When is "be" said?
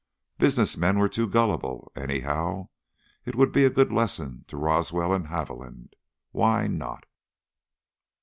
3.51-3.65